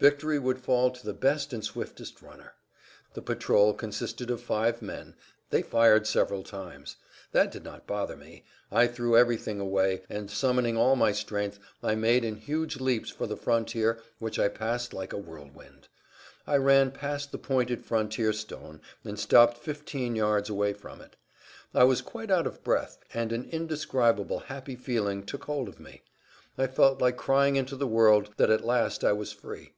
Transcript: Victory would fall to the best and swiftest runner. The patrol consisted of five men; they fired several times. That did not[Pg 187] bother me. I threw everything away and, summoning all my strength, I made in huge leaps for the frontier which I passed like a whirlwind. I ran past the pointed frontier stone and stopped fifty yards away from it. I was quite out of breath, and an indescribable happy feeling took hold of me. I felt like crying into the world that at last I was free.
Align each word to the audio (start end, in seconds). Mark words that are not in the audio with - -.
Victory 0.00 0.38
would 0.38 0.60
fall 0.60 0.92
to 0.92 1.04
the 1.04 1.12
best 1.12 1.52
and 1.52 1.64
swiftest 1.64 2.22
runner. 2.22 2.54
The 3.14 3.20
patrol 3.20 3.74
consisted 3.74 4.30
of 4.30 4.40
five 4.40 4.80
men; 4.80 5.16
they 5.50 5.60
fired 5.60 6.06
several 6.06 6.44
times. 6.44 6.94
That 7.32 7.50
did 7.50 7.64
not[Pg 7.64 7.88
187] 7.88 7.88
bother 7.88 8.16
me. 8.16 8.44
I 8.70 8.86
threw 8.86 9.16
everything 9.18 9.58
away 9.58 10.02
and, 10.08 10.30
summoning 10.30 10.76
all 10.76 10.94
my 10.94 11.10
strength, 11.10 11.58
I 11.82 11.96
made 11.96 12.22
in 12.24 12.36
huge 12.36 12.76
leaps 12.76 13.10
for 13.10 13.26
the 13.26 13.36
frontier 13.36 14.00
which 14.20 14.38
I 14.38 14.46
passed 14.46 14.92
like 14.94 15.12
a 15.12 15.18
whirlwind. 15.18 15.88
I 16.46 16.58
ran 16.58 16.92
past 16.92 17.32
the 17.32 17.38
pointed 17.38 17.84
frontier 17.84 18.32
stone 18.32 18.80
and 19.02 19.18
stopped 19.18 19.58
fifty 19.58 19.98
yards 20.06 20.48
away 20.48 20.74
from 20.74 21.00
it. 21.00 21.16
I 21.74 21.82
was 21.82 22.02
quite 22.02 22.30
out 22.30 22.46
of 22.46 22.62
breath, 22.62 22.98
and 23.12 23.32
an 23.32 23.48
indescribable 23.50 24.44
happy 24.46 24.76
feeling 24.76 25.26
took 25.26 25.46
hold 25.46 25.68
of 25.68 25.80
me. 25.80 26.04
I 26.56 26.68
felt 26.68 27.00
like 27.02 27.16
crying 27.16 27.56
into 27.56 27.74
the 27.74 27.88
world 27.88 28.30
that 28.36 28.48
at 28.48 28.64
last 28.64 29.02
I 29.02 29.10
was 29.12 29.32
free. 29.32 29.74